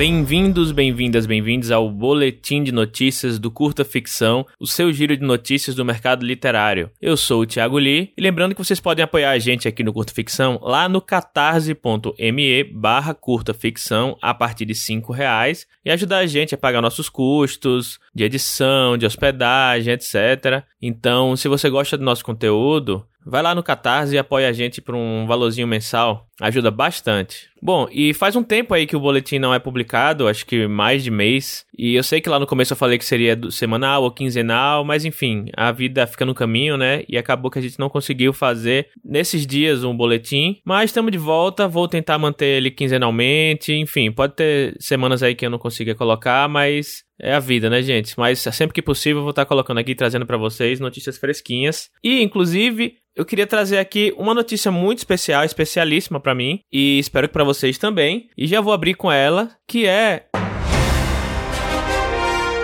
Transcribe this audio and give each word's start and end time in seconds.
Bem-vindos, 0.00 0.72
bem-vindas, 0.72 1.26
bem-vindos 1.26 1.70
ao 1.70 1.90
Boletim 1.90 2.62
de 2.62 2.72
Notícias 2.72 3.38
do 3.38 3.50
Curta 3.50 3.84
Ficção, 3.84 4.46
o 4.58 4.66
seu 4.66 4.90
giro 4.90 5.14
de 5.14 5.22
notícias 5.22 5.76
do 5.76 5.84
mercado 5.84 6.24
literário. 6.24 6.90
Eu 6.98 7.18
sou 7.18 7.42
o 7.42 7.46
Thiago 7.46 7.76
Lee, 7.76 8.10
e 8.16 8.22
lembrando 8.22 8.54
que 8.54 8.64
vocês 8.64 8.80
podem 8.80 9.04
apoiar 9.04 9.32
a 9.32 9.38
gente 9.38 9.68
aqui 9.68 9.84
no 9.84 9.92
Curta 9.92 10.14
Ficção 10.14 10.58
lá 10.62 10.88
no 10.88 11.02
catarse.me 11.02 12.64
barra 12.64 13.12
curta 13.12 13.52
ficção 13.52 14.16
a 14.22 14.32
partir 14.32 14.64
de 14.64 14.74
cinco 14.74 15.12
reais 15.12 15.66
e 15.84 15.90
ajudar 15.90 16.20
a 16.20 16.26
gente 16.26 16.54
a 16.54 16.58
pagar 16.58 16.80
nossos 16.80 17.10
custos 17.10 18.00
de 18.14 18.24
edição, 18.24 18.96
de 18.96 19.04
hospedagem, 19.04 19.92
etc. 19.92 20.64
Então, 20.80 21.36
se 21.36 21.46
você 21.46 21.68
gosta 21.68 21.98
do 21.98 22.04
nosso 22.04 22.24
conteúdo, 22.24 23.06
vai 23.24 23.42
lá 23.42 23.54
no 23.54 23.62
Catarse 23.62 24.14
e 24.14 24.18
apoia 24.18 24.48
a 24.48 24.52
gente 24.52 24.80
por 24.80 24.94
um 24.94 25.26
valorzinho 25.26 25.66
mensal. 25.66 26.26
Ajuda 26.40 26.70
bastante. 26.70 27.50
Bom, 27.62 27.86
e 27.92 28.14
faz 28.14 28.34
um 28.34 28.42
tempo 28.42 28.72
aí 28.72 28.86
que 28.86 28.96
o 28.96 29.00
boletim 29.00 29.38
não 29.38 29.52
é 29.52 29.58
publicado, 29.58 30.26
acho 30.26 30.46
que 30.46 30.66
mais 30.66 31.04
de 31.04 31.10
mês. 31.10 31.66
E 31.76 31.94
eu 31.94 32.02
sei 32.02 32.20
que 32.20 32.28
lá 32.28 32.38
no 32.38 32.46
começo 32.46 32.72
eu 32.72 32.76
falei 32.76 32.96
que 32.96 33.04
seria 33.04 33.38
semanal 33.50 34.02
ou 34.02 34.10
quinzenal, 34.10 34.82
mas 34.82 35.04
enfim, 35.04 35.46
a 35.54 35.70
vida 35.70 36.06
fica 36.06 36.24
no 36.24 36.34
caminho, 36.34 36.78
né? 36.78 37.04
E 37.06 37.18
acabou 37.18 37.50
que 37.50 37.58
a 37.58 37.62
gente 37.62 37.78
não 37.78 37.90
conseguiu 37.90 38.32
fazer 38.32 38.88
nesses 39.04 39.46
dias 39.46 39.84
um 39.84 39.94
boletim. 39.94 40.58
Mas 40.64 40.90
estamos 40.90 41.12
de 41.12 41.18
volta, 41.18 41.68
vou 41.68 41.86
tentar 41.86 42.16
manter 42.16 42.46
ele 42.46 42.70
quinzenalmente. 42.70 43.74
Enfim, 43.74 44.10
pode 44.10 44.34
ter 44.34 44.74
semanas 44.80 45.22
aí 45.22 45.34
que 45.34 45.44
eu 45.44 45.50
não 45.50 45.58
consiga 45.58 45.94
colocar, 45.94 46.48
mas 46.48 47.04
é 47.20 47.34
a 47.34 47.40
vida, 47.40 47.68
né, 47.68 47.82
gente? 47.82 48.18
Mas 48.18 48.38
sempre 48.38 48.72
que 48.72 48.80
possível 48.80 49.18
eu 49.18 49.24
vou 49.24 49.30
estar 49.30 49.44
colocando 49.44 49.78
aqui, 49.78 49.94
trazendo 49.94 50.24
para 50.24 50.38
vocês 50.38 50.80
notícias 50.80 51.18
fresquinhas. 51.18 51.90
E, 52.02 52.22
inclusive, 52.22 52.94
eu 53.14 53.24
queria 53.24 53.46
trazer 53.46 53.78
aqui 53.78 54.14
uma 54.16 54.32
notícia 54.32 54.70
muito 54.70 54.98
especial, 54.98 55.44
especialíssima 55.44 56.18
para 56.18 56.29
mim, 56.34 56.60
e 56.72 56.98
espero 56.98 57.28
que 57.28 57.32
para 57.32 57.44
vocês 57.44 57.78
também. 57.78 58.28
E 58.36 58.46
já 58.46 58.60
vou 58.60 58.72
abrir 58.72 58.94
com 58.94 59.10
ela, 59.10 59.50
que 59.66 59.86
é 59.86 60.24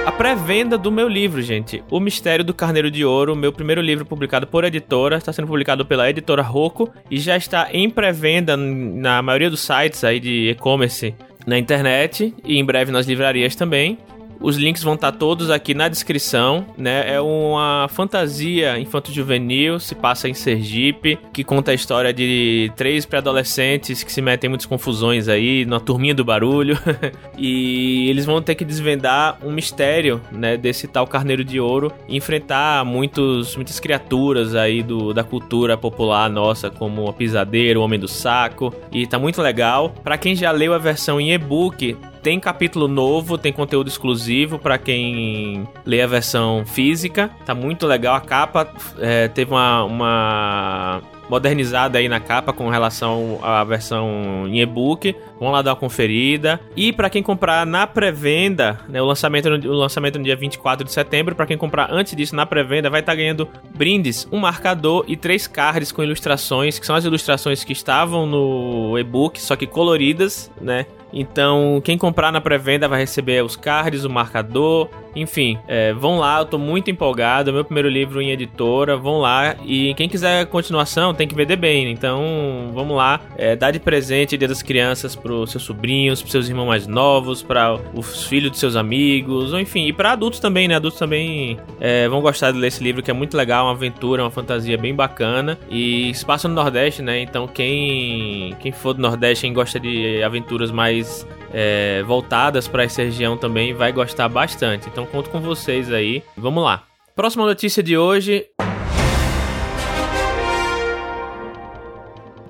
a 0.06 0.12
pré-venda 0.12 0.78
do 0.78 0.92
meu 0.92 1.08
livro, 1.08 1.42
gente. 1.42 1.82
O 1.90 1.98
Mistério 1.98 2.44
do 2.44 2.54
Carneiro 2.54 2.92
de 2.92 3.04
Ouro, 3.04 3.34
meu 3.34 3.52
primeiro 3.52 3.80
livro 3.80 4.06
publicado 4.06 4.46
por 4.46 4.62
editora, 4.62 5.16
está 5.16 5.32
sendo 5.32 5.48
publicado 5.48 5.84
pela 5.84 6.08
editora 6.08 6.42
Rocco 6.42 6.88
e 7.10 7.18
já 7.18 7.36
está 7.36 7.68
em 7.72 7.90
pré-venda 7.90 8.56
na 8.56 9.20
maioria 9.20 9.50
dos 9.50 9.60
sites 9.60 10.04
aí 10.04 10.20
de 10.20 10.50
e-commerce 10.50 11.12
na 11.44 11.58
internet 11.58 12.32
e 12.44 12.56
em 12.56 12.64
breve 12.64 12.92
nas 12.92 13.06
livrarias 13.06 13.56
também. 13.56 13.98
Os 14.40 14.56
links 14.56 14.82
vão 14.82 14.94
estar 14.94 15.12
todos 15.12 15.50
aqui 15.50 15.74
na 15.74 15.88
descrição, 15.88 16.66
né? 16.76 17.14
É 17.14 17.20
uma 17.20 17.88
fantasia 17.90 18.78
infanto-juvenil, 18.78 19.80
se 19.80 19.94
passa 19.94 20.28
em 20.28 20.34
Sergipe, 20.34 21.18
que 21.32 21.42
conta 21.42 21.70
a 21.70 21.74
história 21.74 22.12
de 22.12 22.70
três 22.76 23.06
pré-adolescentes 23.06 24.02
que 24.02 24.12
se 24.12 24.20
metem 24.20 24.48
em 24.48 24.50
muitas 24.50 24.66
confusões 24.66 25.28
aí, 25.28 25.64
na 25.64 25.80
turminha 25.80 26.14
do 26.14 26.24
barulho. 26.24 26.78
e 27.36 28.08
eles 28.08 28.24
vão 28.24 28.40
ter 28.42 28.54
que 28.54 28.64
desvendar 28.64 29.38
um 29.42 29.50
mistério, 29.50 30.20
né, 30.30 30.56
desse 30.56 30.86
tal 30.86 31.06
carneiro 31.06 31.44
de 31.44 31.58
ouro 31.58 31.92
e 32.08 32.16
enfrentar 32.16 32.84
muitos, 32.84 33.56
muitas 33.56 33.80
criaturas 33.80 34.54
aí 34.54 34.82
do, 34.82 35.12
da 35.12 35.24
cultura 35.24 35.76
popular 35.76 36.28
nossa, 36.30 36.70
como 36.70 37.08
o 37.08 37.12
pisadeiro, 37.12 37.80
o 37.80 37.82
homem 37.82 37.98
do 37.98 38.08
saco. 38.08 38.72
E 38.92 39.06
tá 39.06 39.18
muito 39.18 39.40
legal. 39.40 39.90
Para 40.02 40.18
quem 40.18 40.34
já 40.34 40.50
leu 40.50 40.72
a 40.72 40.78
versão 40.78 41.20
em 41.20 41.32
e-book, 41.32 41.96
tem 42.26 42.40
capítulo 42.40 42.88
novo, 42.88 43.38
tem 43.38 43.52
conteúdo 43.52 43.86
exclusivo 43.86 44.58
para 44.58 44.76
quem 44.78 45.64
lê 45.84 46.02
a 46.02 46.08
versão 46.08 46.66
física. 46.66 47.30
Tá 47.44 47.54
muito 47.54 47.86
legal. 47.86 48.16
A 48.16 48.20
capa 48.20 48.68
é, 48.98 49.28
teve 49.28 49.52
uma, 49.52 49.84
uma 49.84 51.02
modernizada 51.30 51.98
aí 51.98 52.08
na 52.08 52.18
capa 52.18 52.52
com 52.52 52.68
relação 52.68 53.38
à 53.44 53.62
versão 53.62 54.44
em 54.48 54.60
e-book. 54.60 55.14
Vão 55.38 55.52
lá 55.52 55.62
dar 55.62 55.70
uma 55.70 55.76
conferida. 55.76 56.58
E 56.74 56.92
para 56.92 57.08
quem 57.08 57.22
comprar 57.22 57.64
na 57.64 57.86
pré-venda, 57.86 58.80
né, 58.88 59.00
o, 59.00 59.04
lançamento 59.04 59.48
no, 59.48 59.70
o 59.70 59.74
lançamento 59.74 60.18
no 60.18 60.24
dia 60.24 60.34
24 60.34 60.84
de 60.84 60.92
setembro, 60.92 61.32
para 61.36 61.46
quem 61.46 61.56
comprar 61.56 61.92
antes 61.92 62.16
disso 62.16 62.34
na 62.34 62.44
pré-venda, 62.44 62.90
vai 62.90 63.00
estar 63.00 63.12
tá 63.12 63.16
ganhando 63.16 63.48
brindes, 63.72 64.26
um 64.32 64.38
marcador 64.38 65.04
e 65.06 65.16
três 65.16 65.46
cards 65.46 65.92
com 65.92 66.02
ilustrações, 66.02 66.76
que 66.76 66.86
são 66.86 66.96
as 66.96 67.04
ilustrações 67.04 67.62
que 67.62 67.72
estavam 67.72 68.26
no 68.26 68.98
e-book, 68.98 69.40
só 69.40 69.54
que 69.54 69.64
coloridas, 69.66 70.50
né? 70.60 70.86
Então, 71.12 71.80
quem 71.84 71.96
comprar 71.96 72.32
na 72.32 72.40
pré-venda 72.40 72.88
vai 72.88 73.00
receber 73.00 73.42
os 73.44 73.56
cards, 73.56 74.04
o 74.04 74.10
marcador, 74.10 74.88
enfim, 75.16 75.58
é, 75.66 75.92
vão 75.94 76.18
lá, 76.18 76.40
eu 76.40 76.44
tô 76.44 76.58
muito 76.58 76.90
empolgado, 76.90 77.50
é 77.50 77.52
meu 77.52 77.64
primeiro 77.64 77.88
livro 77.88 78.20
em 78.20 78.30
editora, 78.30 78.96
vão 78.96 79.18
lá 79.18 79.56
e 79.64 79.94
quem 79.94 80.08
quiser 80.08 80.46
continuação 80.46 81.14
tem 81.14 81.26
que 81.26 81.34
vender 81.34 81.56
bem, 81.56 81.90
então 81.90 82.70
vamos 82.74 82.96
lá, 82.96 83.20
é, 83.36 83.56
dá 83.56 83.70
de 83.70 83.80
presente 83.80 84.36
Dia 84.36 84.46
das 84.46 84.62
Crianças 84.62 85.16
pros 85.16 85.50
seus 85.50 85.62
sobrinhos, 85.62 86.20
pros 86.20 86.32
seus 86.32 86.48
irmãos 86.48 86.66
mais 86.66 86.86
novos, 86.86 87.42
para 87.42 87.78
os 87.94 88.24
filhos 88.24 88.50
dos 88.50 88.60
seus 88.60 88.76
amigos, 88.76 89.52
ou 89.52 89.58
enfim, 89.58 89.86
e 89.86 89.92
para 89.92 90.12
adultos 90.12 90.38
também, 90.38 90.68
né? 90.68 90.76
Adultos 90.76 90.98
também 90.98 91.58
é, 91.80 92.06
vão 92.08 92.20
gostar 92.20 92.52
de 92.52 92.58
ler 92.58 92.68
esse 92.68 92.82
livro 92.82 93.02
que 93.02 93.10
é 93.10 93.14
muito 93.14 93.36
legal, 93.36 93.66
uma 93.66 93.72
aventura, 93.72 94.22
uma 94.22 94.30
fantasia 94.30 94.76
bem 94.76 94.94
bacana 94.94 95.58
e 95.70 96.12
se 96.14 96.24
passa 96.24 96.46
no 96.48 96.54
Nordeste, 96.54 97.00
né? 97.00 97.20
Então 97.20 97.48
quem 97.48 98.54
quem 98.60 98.72
for 98.72 98.92
do 98.92 99.00
Nordeste, 99.00 99.42
quem 99.42 99.52
gosta 99.52 99.80
de 99.80 100.22
aventuras 100.22 100.70
mais 100.70 101.26
é, 101.52 102.02
voltadas 102.02 102.68
para 102.68 102.84
essa 102.84 103.02
região 103.02 103.36
também 103.36 103.72
vai 103.72 103.92
gostar 103.92 104.28
bastante. 104.28 104.88
Então 104.88 105.05
conto 105.06 105.30
com 105.30 105.40
vocês 105.40 105.92
aí. 105.92 106.22
Vamos 106.36 106.62
lá. 106.62 106.84
Próxima 107.14 107.46
notícia 107.46 107.82
de 107.82 107.96
hoje. 107.96 108.46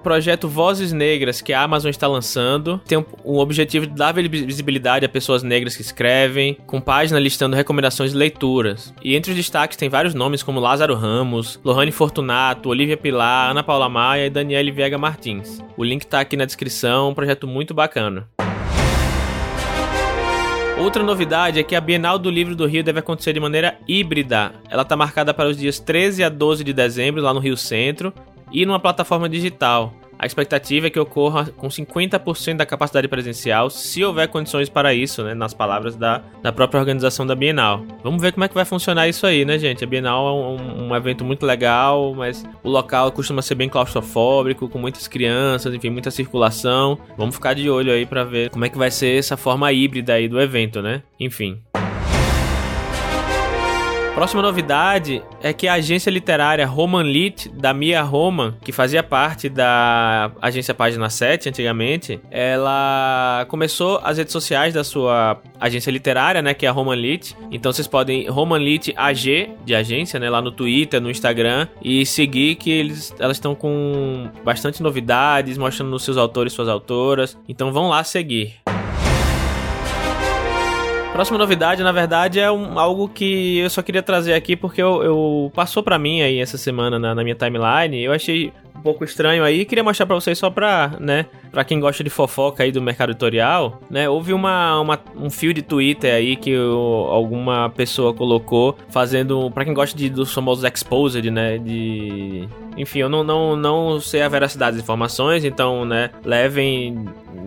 projeto 0.06 0.48
Vozes 0.48 0.92
Negras 0.92 1.40
que 1.40 1.52
a 1.52 1.62
Amazon 1.62 1.90
está 1.90 2.06
lançando 2.06 2.80
tem 2.86 2.96
um, 3.24 3.38
objetivo 3.38 3.88
de 3.88 3.92
dar 3.92 4.12
visibilidade 4.12 5.04
a 5.04 5.08
pessoas 5.08 5.42
negras 5.42 5.74
que 5.74 5.82
escrevem, 5.82 6.56
com 6.64 6.80
página 6.80 7.18
listando 7.18 7.56
recomendações 7.56 8.12
de 8.12 8.16
leituras. 8.16 8.94
E 9.02 9.16
entre 9.16 9.32
os 9.32 9.36
destaques 9.36 9.76
tem 9.76 9.88
vários 9.88 10.14
nomes 10.14 10.44
como 10.44 10.60
Lázaro 10.60 10.94
Ramos, 10.94 11.58
Lohane 11.64 11.90
Fortunato, 11.90 12.68
Olivia 12.68 12.96
Pilar, 12.96 13.50
Ana 13.50 13.64
Paula 13.64 13.88
Maia 13.88 14.26
e 14.26 14.30
Daniele 14.30 14.70
Viega 14.70 14.96
Martins. 14.96 15.60
O 15.76 15.82
link 15.82 16.02
está 16.02 16.20
aqui 16.20 16.36
na 16.36 16.44
descrição, 16.44 17.10
um 17.10 17.14
projeto 17.14 17.48
muito 17.48 17.74
bacana. 17.74 18.28
Outra 20.78 21.02
novidade 21.02 21.58
é 21.58 21.62
que 21.62 21.74
a 21.74 21.80
Bienal 21.80 22.18
do 22.18 22.30
Livro 22.30 22.54
do 22.54 22.66
Rio 22.66 22.84
deve 22.84 22.98
acontecer 22.98 23.32
de 23.32 23.40
maneira 23.40 23.78
híbrida. 23.88 24.52
Ela 24.68 24.82
está 24.82 24.94
marcada 24.94 25.32
para 25.32 25.48
os 25.48 25.56
dias 25.56 25.80
13 25.80 26.22
a 26.22 26.28
12 26.28 26.62
de 26.62 26.74
dezembro, 26.74 27.22
lá 27.22 27.32
no 27.32 27.40
Rio 27.40 27.56
Centro, 27.56 28.12
e 28.52 28.66
numa 28.66 28.78
plataforma 28.78 29.26
digital. 29.26 29.94
A 30.18 30.24
expectativa 30.24 30.86
é 30.86 30.90
que 30.90 30.98
ocorra 30.98 31.46
com 31.56 31.68
50% 31.68 32.56
da 32.56 32.66
capacidade 32.66 33.06
presencial, 33.08 33.68
se 33.68 34.02
houver 34.02 34.28
condições 34.28 34.68
para 34.68 34.94
isso, 34.94 35.22
né? 35.22 35.34
Nas 35.34 35.52
palavras 35.52 35.94
da, 35.96 36.22
da 36.42 36.52
própria 36.52 36.80
organização 36.80 37.26
da 37.26 37.34
Bienal. 37.34 37.84
Vamos 38.02 38.20
ver 38.22 38.32
como 38.32 38.44
é 38.44 38.48
que 38.48 38.54
vai 38.54 38.64
funcionar 38.64 39.08
isso 39.08 39.26
aí, 39.26 39.44
né, 39.44 39.58
gente? 39.58 39.84
A 39.84 39.86
Bienal 39.86 40.26
é 40.26 40.32
um, 40.32 40.88
um 40.88 40.96
evento 40.96 41.24
muito 41.24 41.44
legal, 41.44 42.14
mas 42.14 42.44
o 42.62 42.70
local 42.70 43.12
costuma 43.12 43.42
ser 43.42 43.54
bem 43.54 43.68
claustrofóbico, 43.68 44.68
com 44.68 44.78
muitas 44.78 45.06
crianças, 45.06 45.74
enfim, 45.74 45.90
muita 45.90 46.10
circulação. 46.10 46.98
Vamos 47.16 47.34
ficar 47.34 47.54
de 47.54 47.68
olho 47.68 47.92
aí 47.92 48.06
para 48.06 48.24
ver 48.24 48.50
como 48.50 48.64
é 48.64 48.68
que 48.68 48.78
vai 48.78 48.90
ser 48.90 49.18
essa 49.18 49.36
forma 49.36 49.70
híbrida 49.72 50.14
aí 50.14 50.28
do 50.28 50.40
evento, 50.40 50.80
né? 50.80 51.02
Enfim. 51.20 51.60
Próxima 54.16 54.40
novidade 54.40 55.22
é 55.42 55.52
que 55.52 55.68
a 55.68 55.74
agência 55.74 56.08
literária 56.08 56.66
Roman 56.66 57.02
Lit, 57.02 57.50
da 57.50 57.74
Mia 57.74 58.00
Roman, 58.00 58.54
que 58.64 58.72
fazia 58.72 59.02
parte 59.02 59.46
da 59.46 60.32
agência 60.40 60.72
Página 60.72 61.10
7 61.10 61.50
antigamente, 61.50 62.18
ela 62.30 63.44
começou 63.50 64.00
as 64.02 64.16
redes 64.16 64.32
sociais 64.32 64.72
da 64.72 64.82
sua 64.82 65.38
agência 65.60 65.90
literária, 65.90 66.40
né, 66.40 66.54
que 66.54 66.64
é 66.64 66.68
a 66.70 66.72
Roman 66.72 66.94
Lit. 66.94 67.36
Então 67.50 67.70
vocês 67.70 67.86
podem 67.86 68.26
Roman 68.26 68.56
Lit 68.56 68.94
AG 68.96 69.50
de 69.66 69.74
agência, 69.74 70.18
né, 70.18 70.30
lá 70.30 70.40
no 70.40 70.50
Twitter, 70.50 70.98
no 70.98 71.10
Instagram 71.10 71.68
e 71.84 72.06
seguir 72.06 72.54
que 72.54 72.70
eles 72.70 73.14
elas 73.18 73.36
estão 73.36 73.54
com 73.54 74.30
bastante 74.42 74.82
novidades, 74.82 75.58
mostrando 75.58 75.94
os 75.94 76.02
seus 76.02 76.16
autores, 76.16 76.54
suas 76.54 76.70
autoras. 76.70 77.36
Então 77.46 77.70
vão 77.70 77.90
lá 77.90 78.02
seguir. 78.02 78.65
Próxima 81.16 81.38
novidade, 81.38 81.82
na 81.82 81.92
verdade, 81.92 82.38
é 82.38 82.52
um, 82.52 82.78
algo 82.78 83.08
que 83.08 83.56
eu 83.56 83.70
só 83.70 83.80
queria 83.80 84.02
trazer 84.02 84.34
aqui 84.34 84.54
porque 84.54 84.82
eu, 84.82 85.02
eu 85.02 85.52
passou 85.54 85.82
para 85.82 85.98
mim 85.98 86.20
aí 86.20 86.38
essa 86.40 86.58
semana 86.58 86.98
na, 86.98 87.14
na, 87.14 87.24
minha 87.24 87.34
timeline. 87.34 87.98
Eu 88.02 88.12
achei 88.12 88.52
um 88.76 88.82
pouco 88.82 89.02
estranho 89.02 89.42
aí, 89.42 89.64
queria 89.64 89.82
mostrar 89.82 90.04
para 90.04 90.14
vocês 90.14 90.36
só 90.36 90.50
pra, 90.50 90.92
né, 91.00 91.24
para 91.56 91.64
quem 91.64 91.80
gosta 91.80 92.04
de 92.04 92.10
fofoca 92.10 92.64
aí 92.64 92.70
do 92.70 92.82
mercado 92.82 93.12
editorial, 93.12 93.80
né? 93.88 94.06
Houve 94.06 94.34
uma, 94.34 94.78
uma 94.78 95.00
um 95.16 95.30
fio 95.30 95.54
de 95.54 95.62
Twitter 95.62 96.12
aí 96.12 96.36
que 96.36 96.50
eu, 96.50 97.08
alguma 97.08 97.70
pessoa 97.70 98.12
colocou 98.12 98.76
fazendo, 98.90 99.50
para 99.50 99.64
quem 99.64 99.72
gosta 99.72 99.96
de, 99.96 100.10
dos 100.10 100.34
famosos 100.34 100.64
exposed, 100.64 101.30
né, 101.30 101.56
de 101.56 102.46
enfim, 102.76 102.98
eu 102.98 103.08
não, 103.08 103.24
não, 103.24 103.56
não 103.56 104.00
sei 104.00 104.22
a 104.22 104.28
veracidade 104.28 104.76
das 104.76 104.84
informações, 104.84 105.44
então, 105.44 105.84
né, 105.84 106.10
levem 106.22 107.06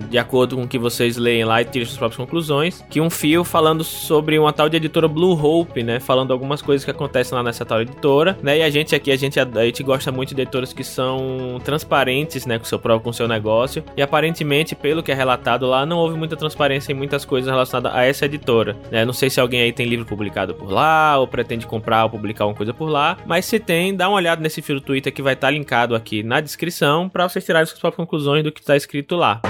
de 0.10 0.18
acordo 0.18 0.56
com 0.56 0.64
o 0.64 0.68
que 0.68 0.80
vocês 0.80 1.18
leem 1.18 1.44
lá 1.46 1.62
e 1.62 1.66
tirem 1.66 1.86
suas 1.86 1.98
próprias 1.98 2.18
conclusões, 2.18 2.84
que 2.90 3.00
um 3.00 3.10
fio 3.10 3.44
falando 3.44 3.84
sobre 3.84 4.40
uma 4.40 4.52
tal 4.52 4.70
de 4.70 4.78
editora 4.78 5.08
Blue 5.08 5.34
Hope, 5.34 5.84
né, 5.84 6.00
falando 6.00 6.32
algumas 6.32 6.62
coisas 6.62 6.84
que 6.84 6.90
acontecem 6.90 7.36
lá 7.36 7.44
nessa 7.44 7.64
tal 7.64 7.82
editora, 7.82 8.38
né, 8.42 8.58
e 8.58 8.64
a 8.64 8.70
gente 8.70 8.96
aqui, 8.96 9.12
a 9.12 9.16
gente, 9.16 9.40
a 9.40 9.46
gente 9.66 9.84
gosta 9.84 10.12
muito 10.12 10.34
de 10.34 10.42
editoras 10.42 10.74
que 10.74 10.84
são 10.84 11.60
transparentes, 11.64 12.46
né, 12.46 12.58
com 12.58 12.66
seu 12.66 12.80
próprio 12.80 13.04
com 13.04 13.14
seu 13.14 13.28
negócio. 13.28 13.84
E 14.00 14.02
aparentemente, 14.02 14.78
pelo 14.78 15.04
que 15.04 15.12
é 15.12 15.14
relatado 15.14 15.66
lá, 15.66 15.86
não 15.86 15.98
houve 15.98 16.18
muita 16.18 16.38
transparência 16.38 16.94
em 16.94 16.96
muitas 16.96 17.26
coisas 17.26 17.52
relacionadas 17.52 17.94
a 17.94 18.06
essa 18.06 18.24
editora. 18.24 18.78
Né? 18.90 19.04
Não 19.04 19.12
sei 19.12 19.30
se 19.30 19.42
alguém 19.42 19.60
aí 19.60 19.74
tem 19.74 19.86
livro 19.86 20.06
publicado 20.06 20.56
por 20.56 20.72
lá, 20.72 21.18
ou 21.18 21.28
pretende 21.28 21.68
comprar 21.68 22.06
ou 22.06 22.10
publicar 22.10 22.46
alguma 22.46 22.56
coisa 22.56 22.74
por 22.74 22.88
lá. 22.88 23.18
Mas 23.26 23.44
se 23.44 23.60
tem, 23.60 23.94
dá 23.94 24.08
uma 24.08 24.16
olhada 24.16 24.42
nesse 24.42 24.62
fio 24.62 24.76
do 24.76 24.82
Twitter 24.82 25.14
que 25.14 25.22
vai 25.22 25.34
estar 25.34 25.52
linkado 25.52 25.96
aqui 25.96 26.24
na 26.24 26.40
descrição 26.40 27.10
para 27.10 27.28
vocês 27.28 27.44
tirarem 27.44 27.66
suas 27.66 27.78
próprias 27.78 27.98
conclusões 27.98 28.42
do 28.42 28.54
que 28.54 28.62
está 28.62 28.78
escrito 28.78 29.18
lá. 29.18 29.42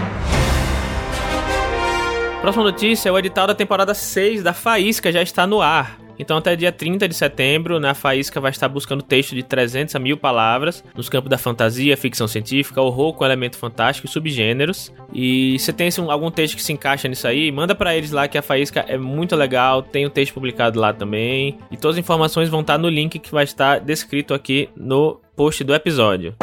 Próxima 2.41 2.63
notícia: 2.63 3.13
o 3.13 3.19
edital 3.19 3.45
da 3.45 3.53
temporada 3.53 3.93
6 3.93 4.41
da 4.41 4.51
Faísca 4.51 5.11
já 5.11 5.21
está 5.21 5.45
no 5.45 5.61
ar. 5.61 6.08
Então, 6.19 6.37
até 6.37 6.55
dia 6.55 6.71
30 6.71 7.07
de 7.07 7.15
setembro, 7.15 7.79
na 7.79 7.93
Faísca 7.93 8.41
vai 8.41 8.51
estar 8.51 8.67
buscando 8.67 9.01
texto 9.01 9.33
de 9.33 9.41
300 9.41 9.95
a 9.95 9.99
1000 9.99 10.17
palavras 10.17 10.83
nos 10.93 11.07
campos 11.07 11.29
da 11.29 11.37
fantasia, 11.37 11.95
ficção 11.95 12.27
científica, 12.27 12.81
horror 12.81 13.13
com 13.13 13.23
elemento 13.23 13.57
fantástico 13.57 14.05
e 14.05 14.11
subgêneros. 14.11 14.93
E 15.13 15.57
se 15.59 15.71
tem 15.71 15.89
algum 16.09 16.29
texto 16.29 16.55
que 16.55 16.61
se 16.61 16.73
encaixa 16.73 17.07
nisso 17.07 17.27
aí, 17.27 17.51
manda 17.51 17.73
para 17.73 17.95
eles 17.95 18.11
lá 18.11 18.27
que 18.27 18.37
a 18.37 18.41
Faísca 18.41 18.85
é 18.87 18.97
muito 18.97 19.35
legal, 19.35 19.81
tem 19.81 20.05
o 20.05 20.09
texto 20.09 20.33
publicado 20.33 20.77
lá 20.77 20.91
também. 20.93 21.57
E 21.71 21.77
todas 21.77 21.95
as 21.95 21.99
informações 21.99 22.49
vão 22.49 22.61
estar 22.61 22.77
no 22.77 22.89
link 22.89 23.17
que 23.17 23.31
vai 23.31 23.45
estar 23.45 23.79
descrito 23.79 24.33
aqui 24.33 24.69
no 24.75 25.21
post 25.35 25.63
do 25.63 25.73
episódio. 25.73 26.35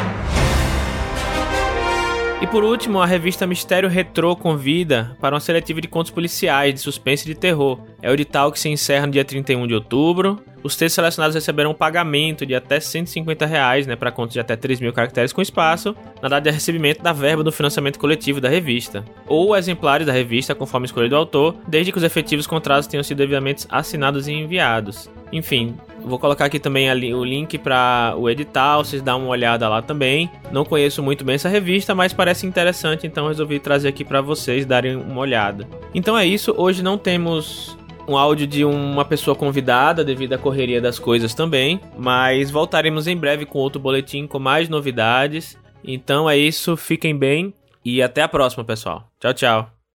E 2.39 2.47
por 2.47 2.63
último, 2.63 3.01
a 3.01 3.07
revista 3.07 3.47
Mistério 3.47 3.89
Retrô 3.89 4.37
convida 4.37 5.17
para 5.23 5.35
uma 5.35 5.41
seletiva 5.41 5.81
de 5.81 5.89
contos 5.89 6.11
policiais 6.11 6.75
de 6.75 6.81
suspense 6.81 7.25
e 7.25 7.33
de 7.33 7.41
terror. 7.41 7.81
É 8.03 8.11
o 8.11 8.13
edital 8.13 8.53
que 8.53 8.61
se 8.61 8.69
encerra 8.69 9.07
no 9.07 9.13
dia 9.13 9.25
31 9.25 9.67
de 9.67 9.73
outubro. 9.73 10.39
Os 10.63 10.77
textos 10.77 10.97
selecionados 10.97 11.35
receberão 11.35 11.71
um 11.71 11.75
pagamento 11.75 12.45
de 12.45 12.55
até 12.55 12.79
150 12.79 13.47
reais, 13.47 13.87
né, 13.87 13.97
para 13.97 14.13
contos 14.13 14.35
de 14.35 14.41
até 14.41 14.55
3 14.55 14.81
mil 14.81 14.93
caracteres 14.93 15.33
com 15.33 15.41
espaço, 15.41 15.97
na 16.21 16.29
data 16.29 16.43
de 16.43 16.51
recebimento 16.51 17.03
da 17.03 17.13
verba 17.13 17.43
do 17.43 17.51
financiamento 17.51 17.99
coletivo 17.99 18.39
da 18.39 18.51
revista, 18.51 19.03
ou 19.27 19.57
exemplares 19.57 20.07
da 20.07 20.13
revista 20.13 20.55
conforme 20.55 20.87
escolha 20.87 21.09
do 21.09 21.17
autor, 21.17 21.57
desde 21.67 21.91
que 21.91 21.99
os 21.99 22.05
efetivos 22.05 22.47
contratos 22.47 22.87
tenham 22.87 23.03
sido 23.03 23.19
devidamente 23.19 23.67
assinados 23.71 24.29
e 24.29 24.33
enviados. 24.33 25.09
Enfim, 25.33 25.75
Vou 26.07 26.21
colocar 26.21 26.45
aqui 26.45 26.61
também 26.61 26.89
ali 26.89 27.13
o 27.13 27.25
link 27.25 27.59
para 27.59 28.15
o 28.17 28.31
edital, 28.31 28.85
vocês 28.85 29.03
dão 29.03 29.23
uma 29.23 29.31
olhada 29.31 29.69
lá 29.69 29.83
também. 29.83 30.31
Não 30.53 30.65
conheço 30.65 31.03
muito 31.03 31.25
bem 31.25 31.35
essa 31.35 31.49
revista, 31.49 31.97
mas 31.97 32.13
parece 32.13 32.47
interessante, 32.47 33.09
então 33.09 33.27
resolvi 33.27 33.59
trazer 33.59 33.89
aqui 33.89 34.05
para 34.05 34.21
vocês 34.21 34.65
darem 34.65 34.95
uma 34.95 35.21
olhada. 35.21 35.69
Então 35.93 36.17
é 36.17 36.25
isso, 36.25 36.55
hoje 36.57 36.81
não 36.81 36.97
temos 36.97 37.77
um 38.07 38.17
áudio 38.17 38.47
de 38.47 38.65
uma 38.65 39.05
pessoa 39.05 39.35
convidada 39.35 40.05
devido 40.05 40.35
à 40.35 40.39
correria 40.39 40.81
das 40.81 40.97
coisas 40.97 41.35
também, 41.35 41.81
mas 41.99 42.53
voltaremos 42.53 43.09
em 43.09 43.17
breve 43.17 43.45
com 43.45 43.59
outro 43.59 43.81
boletim 43.81 44.29
com 44.29 44.39
mais 44.39 44.69
novidades. 44.69 45.59
Então 45.83 46.31
é 46.31 46.37
isso, 46.39 46.77
fiquem 46.77 47.19
bem 47.19 47.53
e 47.85 48.01
até 48.01 48.23
a 48.23 48.29
próxima, 48.29 48.65
pessoal. 48.65 49.11
Tchau, 49.19 49.35
tchau. 49.35 49.76